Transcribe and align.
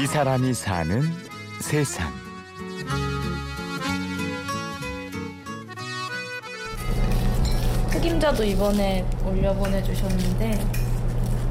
이 0.00 0.06
사람이 0.06 0.54
사는 0.54 1.02
세상. 1.60 2.08
흑임자도 7.90 8.44
이번에 8.44 9.04
올려 9.26 9.52
보내주셨는데 9.54 10.64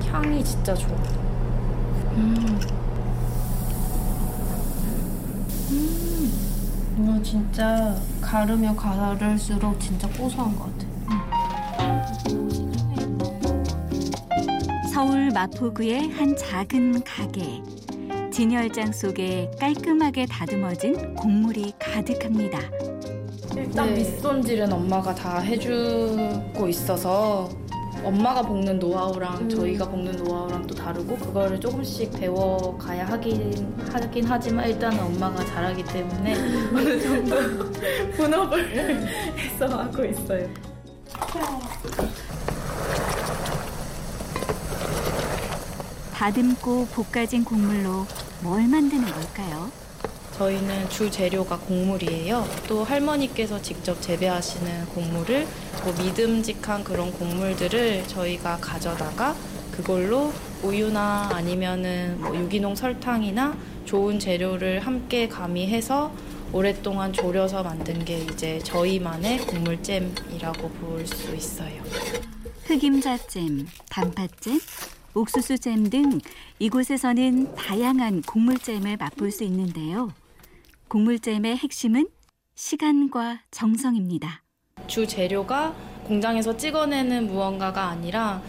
향이 0.10 0.42
진짜 0.46 0.74
좋아. 0.74 0.96
음. 2.16 2.58
음. 5.72 6.98
이거 7.04 7.22
진짜 7.22 8.00
가르면 8.22 8.78
가를수록 8.78 9.78
진짜 9.82 10.08
고소한 10.08 10.56
것 10.56 10.72
같아. 10.72 10.88
서울 14.94 15.32
마포구의 15.32 16.12
한 16.12 16.34
작은 16.38 17.04
가게. 17.04 17.62
진열장 18.38 18.92
속에 18.92 19.50
깔끔하게 19.60 20.28
다듬어진 20.28 21.16
곡물이 21.16 21.74
가득합니다. 21.80 22.60
일단 23.56 23.88
네. 23.88 23.96
밑손질은 23.96 24.72
엄마가 24.72 25.16
다 25.16 25.40
해주고 25.40 26.68
있어서 26.68 27.50
엄마가 28.04 28.44
볶는 28.44 28.78
노하우랑 28.78 29.38
음. 29.40 29.50
저희가 29.50 29.90
볶는 29.90 30.18
노하우랑 30.18 30.68
또 30.68 30.76
다르고 30.76 31.16
그거를 31.16 31.60
조금씩 31.60 32.12
배워가야 32.14 33.08
하긴 33.08 33.76
하긴 33.92 34.26
하지만 34.28 34.70
일단은 34.70 35.00
엄마가 35.00 35.44
잘하기 35.44 35.84
때문에 35.86 36.36
어느 36.76 37.02
정도 37.02 37.36
분업을 38.18 39.08
해서 39.36 39.66
하고 39.66 40.06
있어요. 40.06 40.48
다듬고 46.18 46.88
볶아진 46.88 47.46
곡물로 47.46 48.08
뭘 48.42 48.68
만드는 48.68 49.06
걸까요? 49.06 49.72
저희는 50.36 50.90
주 50.90 51.12
재료가 51.12 51.60
곡물이에요. 51.60 52.44
또 52.68 52.84
할머니께서 52.84 53.62
직접 53.62 54.02
재배하시는 54.02 54.88
곡물을 54.88 55.48
뭐 55.84 55.94
믿음직한 55.94 56.84
그런 56.84 57.12
곡물들을 57.12 58.08
저희가 58.08 58.58
가져다가 58.58 59.36
그걸로 59.72 60.34
우유나 60.64 61.30
아니면은 61.34 62.20
뭐 62.20 62.36
유기농 62.36 62.74
설탕이나 62.76 63.56
좋은 63.86 64.18
재료를 64.18 64.80
함께 64.80 65.28
가미해서 65.28 66.12
오랫동안 66.52 67.14
졸여서 67.14 67.62
만든 67.62 68.04
게 68.04 68.18
이제 68.22 68.58
저희만의 68.64 69.38
곡물잼이라고 69.42 70.70
볼 70.70 71.06
수 71.06 71.36
있어요. 71.36 71.80
흑임자잼, 72.66 73.68
단팥잼, 73.90 74.60
옥수수잼 75.18 75.90
등 75.90 76.20
이곳에서는 76.60 77.56
다양한 77.56 78.22
곡물잼을 78.22 78.98
맛볼 78.98 79.32
수 79.32 79.44
있는데요. 79.44 80.14
곡물잼의 80.90 81.58
핵심은 81.58 82.08
시간과 82.56 83.42
정성입니다. 83.52 84.44
주 84.88 85.08
재료가 85.08 85.76
공장에서 86.06 86.56
찍어내는 86.56 87.28
무언가가 87.28 87.88
아니라 87.88 88.42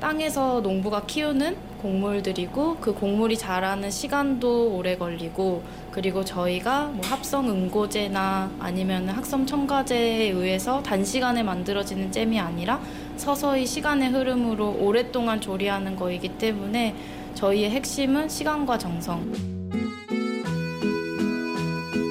땅에서 0.00 0.60
농부가 0.62 1.04
키우는 1.06 1.56
곡물들이고 1.82 2.78
그 2.80 2.94
곡물이 2.94 3.36
자라는 3.36 3.90
시간도 3.90 4.74
오래 4.74 4.96
걸리고 4.96 5.62
그리고 5.90 6.24
저희가 6.24 6.86
뭐 6.86 7.04
합성 7.06 7.48
응고제나 7.48 8.50
아니면 8.58 9.08
학성 9.08 9.46
첨가제에 9.46 10.30
의해서 10.30 10.82
단시간에 10.82 11.42
만들어지는 11.42 12.10
잼이 12.12 12.40
아니라 12.40 12.80
서서히 13.16 13.66
시간의 13.66 14.10
흐름으로 14.10 14.76
오랫동안 14.80 15.40
조리하는 15.40 15.96
거이기 15.96 16.38
때문에 16.38 16.94
저희의 17.34 17.70
핵심은 17.70 18.28
시간과 18.28 18.78
정성. 18.78 19.30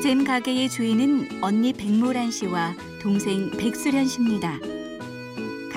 잼 0.03 0.23
가게의 0.23 0.69
주인은 0.69 1.43
언니 1.43 1.73
백모란 1.73 2.31
씨와 2.31 2.73
동생 3.01 3.51
백수련 3.51 4.07
씨입니다. 4.07 4.78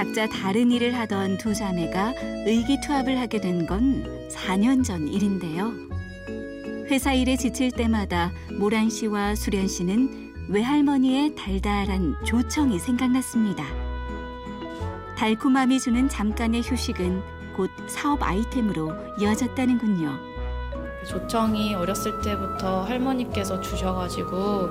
각자 0.02 0.26
다른 0.26 0.72
일을 0.72 0.98
하던 0.98 1.38
두 1.38 1.54
자매가 1.54 2.14
의기투합을 2.44 3.20
하게 3.20 3.40
된 3.40 3.66
건 3.68 4.04
4년 4.28 4.82
전 4.84 5.06
일인데요. 5.06 5.72
회사 6.90 7.12
일에 7.12 7.36
지칠 7.36 7.70
때마다 7.70 8.32
모란 8.58 8.90
씨와 8.90 9.36
수련 9.36 9.68
씨는 9.68 10.48
외할머니의 10.48 11.36
달달한 11.36 12.16
조청이 12.24 12.80
생각났습니다. 12.80 13.62
달콤함이 15.16 15.78
주는 15.78 16.08
잠깐의 16.08 16.62
휴식은 16.62 17.22
곧 17.56 17.70
사업 17.86 18.24
아이템으로 18.24 18.92
이어졌다는군요. 19.20 20.18
조청이 21.06 21.76
어렸을 21.76 22.20
때부터 22.22 22.82
할머니께서 22.82 23.60
주셔가지고 23.60 24.68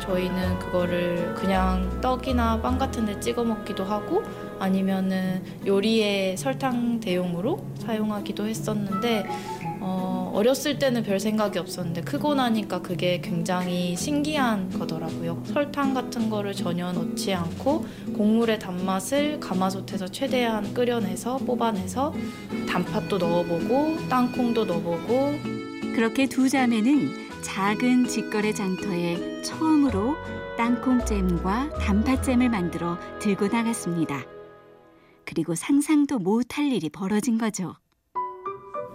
저희는 0.00 0.58
그거를 0.58 1.34
그냥 1.34 1.88
떡이나 2.00 2.60
빵 2.60 2.76
같은 2.78 3.06
데 3.06 3.18
찍어 3.20 3.42
먹기도 3.42 3.84
하고 3.84 4.22
아니면은 4.58 5.42
요리에 5.66 6.36
설탕 6.36 7.00
대용으로 7.00 7.64
사용하기도 7.78 8.46
했었는데 8.46 9.26
어, 9.86 10.32
어렸을 10.34 10.78
때는 10.78 11.02
별 11.02 11.20
생각이 11.20 11.58
없었는데 11.58 12.00
크고 12.02 12.34
나니까 12.34 12.80
그게 12.80 13.20
굉장히 13.20 13.94
신기한 13.96 14.70
거더라고요. 14.70 15.42
설탕 15.44 15.92
같은 15.92 16.30
거를 16.30 16.54
전혀 16.54 16.90
넣지 16.90 17.34
않고 17.34 17.84
곡물의 18.16 18.58
단맛을 18.58 19.40
가마솥에서 19.40 20.08
최대한 20.08 20.72
끓여내서 20.72 21.36
뽑아내서 21.38 22.14
단팥도 22.66 23.18
넣어보고 23.18 24.08
땅콩도 24.08 24.64
넣어보고 24.64 25.34
그렇게 25.94 26.26
두 26.26 26.48
자매는 26.48 27.24
작은 27.42 28.08
직거래 28.08 28.52
장터에 28.52 29.42
처음으로 29.42 30.16
땅콩잼과 30.56 31.74
단팥잼을 31.78 32.48
만들어 32.48 32.98
들고 33.20 33.48
나갔습니다. 33.48 34.33
그리고 35.24 35.54
상상도 35.54 36.18
못할 36.18 36.72
일이 36.72 36.88
벌어진 36.88 37.38
거죠. 37.38 37.74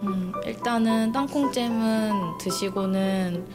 음, 0.03 0.31
일단은 0.45 1.11
땅콩잼은 1.11 2.37
드시고는 2.39 3.45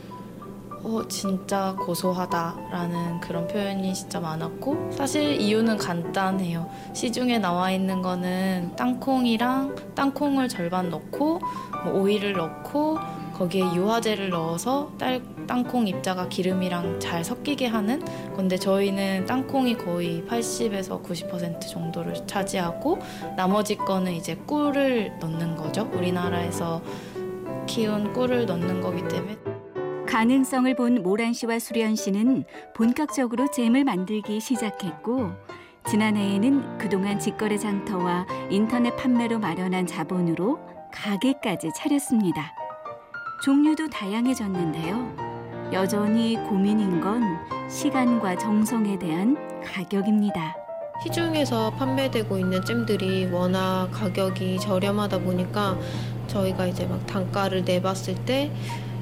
어, 0.84 1.02
진짜 1.08 1.74
고소하다라는 1.78 3.20
그런 3.20 3.48
표현이 3.48 3.94
진짜 3.94 4.20
많았고 4.20 4.90
사실 4.92 5.40
이유는 5.40 5.78
간단해요. 5.78 6.70
시중에 6.92 7.38
나와 7.38 7.70
있는 7.70 8.02
거는 8.02 8.76
땅콩이랑 8.76 9.94
땅콩을 9.94 10.48
절반 10.48 10.90
넣고 10.90 11.40
뭐 11.84 11.92
오이를 11.94 12.34
넣고 12.34 12.98
거기에 13.34 13.62
유화제를 13.74 14.30
넣어서 14.30 14.92
딸, 14.98 15.20
땅콩 15.46 15.86
입자가 15.86 16.28
기름이랑 16.28 17.00
잘 17.00 17.24
섞이게 17.24 17.66
하는 17.66 18.02
건데 18.34 18.56
저희는 18.56 19.26
땅콩이 19.26 19.78
거의 19.78 20.22
80에서 20.28 21.02
90% 21.02 21.60
정도를 21.68 22.26
차지하고 22.26 22.98
나머지 23.36 23.76
거는 23.76 24.12
이제 24.12 24.36
꿀을 24.46 25.18
넣는 25.20 25.56
거죠. 25.56 25.90
우리나라에서 25.92 26.82
키운 27.66 28.12
꿀을 28.12 28.46
넣는 28.46 28.80
거기 28.80 29.06
때문에 29.08 29.36
가능성을 30.06 30.74
본 30.76 31.02
모란 31.02 31.32
씨와 31.32 31.58
수련 31.58 31.96
씨는 31.96 32.44
본격적으로 32.74 33.50
잼을 33.50 33.84
만들기 33.84 34.40
시작했고 34.40 35.32
지난해에는 35.88 36.78
그동안 36.78 37.18
직거래 37.18 37.58
장터와 37.58 38.26
인터넷 38.48 38.96
판매로 38.96 39.38
마련한 39.38 39.86
자본으로 39.86 40.58
가게까지 40.92 41.70
차렸습니다. 41.74 42.63
종류도 43.42 43.88
다양해졌는데요. 43.90 45.72
여전히 45.72 46.36
고민인 46.48 47.00
건 47.00 47.22
시간과 47.68 48.36
정성에 48.38 48.98
대한 48.98 49.36
가격입니다. 49.62 50.56
시중에서 51.02 51.72
판매되고 51.72 52.38
있는 52.38 52.64
잼들이 52.64 53.26
워낙 53.26 53.90
가격이 53.92 54.60
저렴하다 54.60 55.18
보니까 55.18 55.78
저희가 56.28 56.66
이제 56.66 56.86
막 56.86 57.04
단가를 57.06 57.64
내봤을 57.64 58.14
때 58.24 58.50
어, 58.50 58.93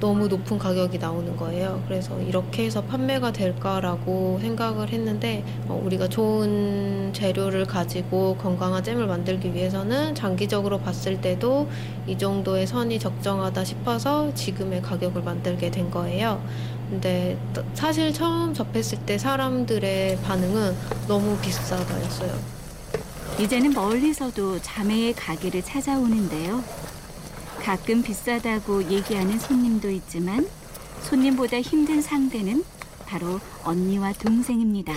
너무 0.00 0.26
높은 0.28 0.58
가격이 0.58 0.98
나오는 0.98 1.36
거예요. 1.36 1.82
그래서 1.86 2.20
이렇게 2.20 2.64
해서 2.64 2.82
판매가 2.82 3.32
될까라고 3.32 4.38
생각을 4.40 4.88
했는데 4.90 5.44
어, 5.68 5.80
우리가 5.84 6.08
좋은 6.08 7.10
재료를 7.12 7.64
가지고 7.66 8.36
건강한 8.36 8.82
잼을 8.82 9.06
만들기 9.06 9.54
위해서는 9.54 10.14
장기적으로 10.14 10.78
봤을 10.78 11.20
때도 11.20 11.68
이 12.06 12.18
정도의 12.18 12.66
선이 12.66 12.98
적정하다 12.98 13.64
싶어서 13.64 14.34
지금의 14.34 14.82
가격을 14.82 15.22
만들게 15.22 15.70
된 15.70 15.90
거예요. 15.90 16.42
근데 16.90 17.38
또- 17.54 17.62
사실 17.74 18.12
처음 18.12 18.52
접했을 18.52 18.98
때 19.06 19.16
사람들의 19.16 20.18
반응은 20.18 20.74
너무 21.08 21.36
비싸다였어요. 21.38 22.32
이제는 23.38 23.72
멀리서도 23.72 24.60
자매의 24.60 25.14
가게를 25.14 25.62
찾아오는데요. 25.62 26.62
가끔 27.62 28.02
비싸다고 28.02 28.90
얘기하는 28.90 29.38
손님도 29.38 29.88
있지만 29.90 30.46
손님보다 31.02 31.60
힘든 31.60 32.02
상대는 32.02 32.64
바로 33.06 33.38
언니와 33.64 34.12
동생입니다. 34.14 34.92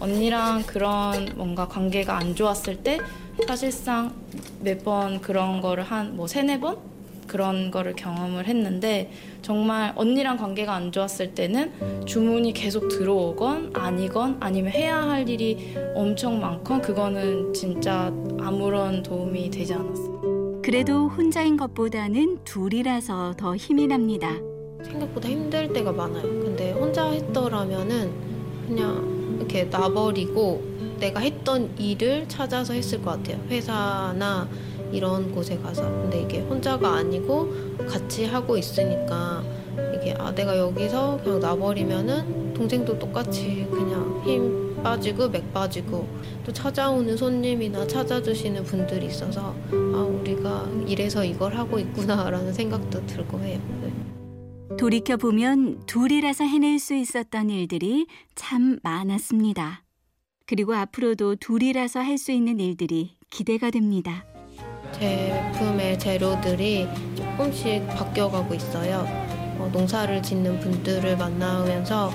언니랑 0.00 0.62
그런 0.64 1.32
뭔가 1.36 1.68
관계가 1.68 2.16
안 2.16 2.34
좋았을 2.34 2.82
때 2.82 2.98
사실상 3.46 4.12
몇 4.60 4.82
번 4.82 5.20
그런 5.20 5.60
거를 5.60 5.84
한 5.84 6.16
뭐 6.16 6.26
세네 6.26 6.58
번 6.60 6.78
그런 7.28 7.70
거를 7.70 7.94
경험을 7.94 8.46
했는데 8.46 9.12
정말 9.42 9.92
언니랑 9.94 10.36
관계가 10.38 10.74
안 10.74 10.90
좋았을 10.92 11.34
때는 11.34 12.04
주문이 12.06 12.52
계속 12.52 12.88
들어오건 12.88 13.72
아니건 13.74 14.38
아니면 14.40 14.72
해야 14.72 15.00
할 15.02 15.28
일이 15.28 15.74
엄청 15.94 16.40
많건 16.40 16.82
그거는 16.82 17.52
진짜 17.54 18.12
아무런 18.40 19.02
도움이 19.02 19.50
되지 19.50 19.72
않았어요. 19.74 20.41
그래도 20.62 21.08
혼자인 21.08 21.56
것보다는 21.56 22.44
둘이라서 22.44 23.34
더 23.36 23.56
힘이 23.56 23.88
납니다. 23.88 24.30
생각보다 24.84 25.28
힘들 25.28 25.72
때가 25.72 25.90
많아요. 25.90 26.22
근데 26.22 26.70
혼자 26.70 27.10
했더라면은 27.10 28.12
그냥 28.68 29.36
이렇게 29.38 29.64
놔버리고 29.64 30.62
내가 31.00 31.18
했던 31.18 31.76
일을 31.76 32.28
찾아서 32.28 32.74
했을 32.74 33.02
것 33.02 33.10
같아요. 33.10 33.44
회사나 33.48 34.48
이런 34.92 35.32
곳에 35.32 35.58
가서. 35.58 35.82
근데 35.82 36.22
이게 36.22 36.40
혼자가 36.42 36.94
아니고 36.94 37.52
같이 37.88 38.26
하고 38.26 38.56
있으니까 38.56 39.42
이게 40.02 40.14
아 40.18 40.34
내가 40.34 40.58
여기서 40.58 41.20
그냥 41.22 41.40
놔버리면은 41.40 42.54
동생도 42.54 42.98
똑같이 42.98 43.66
그냥 43.70 44.20
힘 44.24 44.82
빠지고 44.82 45.28
맥 45.28 45.52
빠지고 45.52 46.08
또 46.44 46.52
찾아오는 46.52 47.16
손님이나 47.16 47.86
찾아주시는 47.86 48.64
분들이 48.64 49.06
있어서 49.06 49.54
아 49.70 49.96
우리가 49.98 50.68
이래서 50.88 51.24
이걸 51.24 51.54
하고 51.54 51.78
있구나라는 51.78 52.52
생각도 52.52 53.06
들고 53.06 53.38
해요. 53.40 53.60
네. 53.80 54.76
돌이켜 54.76 55.16
보면 55.16 55.82
둘이라서 55.86 56.44
해낼 56.44 56.78
수 56.80 56.94
있었던 56.94 57.50
일들이 57.50 58.06
참 58.34 58.78
많았습니다. 58.82 59.84
그리고 60.46 60.74
앞으로도 60.74 61.36
둘이라서 61.36 62.00
할 62.00 62.18
수 62.18 62.32
있는 62.32 62.58
일들이 62.58 63.16
기대가 63.30 63.70
됩니다. 63.70 64.24
제품의 64.92 65.98
재료들이 65.98 66.86
조금씩 67.14 67.86
바뀌어가고 67.88 68.54
있어요. 68.54 69.06
어, 69.62 69.70
농사를 69.72 70.20
짓는 70.22 70.58
분들을 70.58 71.16
만나면서 71.16 72.12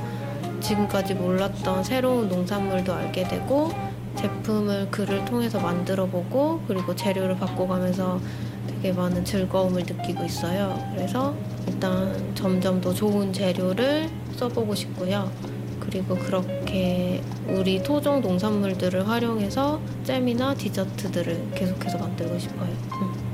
지금까지 0.59 1.13
몰랐던 1.13 1.83
새로운 1.83 2.27
농산물도 2.27 2.93
알게 2.93 3.27
되고 3.27 3.71
제품을 4.17 4.89
글을 4.91 5.23
통해서 5.25 5.59
만들어 5.59 6.07
보고 6.07 6.59
그리고 6.67 6.93
재료를 6.93 7.37
바꿔가면서 7.37 8.19
되게 8.67 8.91
많은 8.91 9.23
즐거움을 9.23 9.83
느끼고 9.83 10.25
있어요. 10.25 10.77
그래서 10.93 11.33
일단 11.67 12.31
점점 12.35 12.81
더 12.81 12.93
좋은 12.93 13.31
재료를 13.31 14.09
써보고 14.35 14.75
싶고요. 14.75 15.31
그리고 15.79 16.15
그렇게 16.15 17.21
우리 17.47 17.81
토종 17.81 18.19
농산물들을 18.21 19.07
활용해서 19.07 19.79
잼이나 20.03 20.53
디저트들을 20.53 21.51
계속해서 21.55 21.97
만들고 21.97 22.37
싶어요. 22.39 22.69
음. 23.01 23.26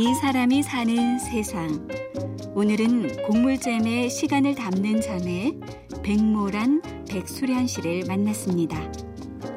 이 0.00 0.14
사람이 0.14 0.62
사는 0.62 1.18
세상. 1.18 1.88
오늘은 2.54 3.24
곡물잼에 3.24 4.08
시간을 4.08 4.54
담는 4.54 5.00
자매 5.00 5.52
백모란 6.04 6.80
백수련 7.10 7.66
씨를 7.66 8.04
만났습니다. 8.06 8.92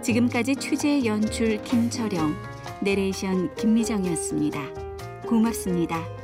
지금까지 0.02 0.56
취재 0.56 1.06
연출 1.06 1.62
김철영, 1.62 2.34
내레이션 2.82 3.54
김미정이었습니다. 3.54 4.60
고맙습니다. 5.28 6.21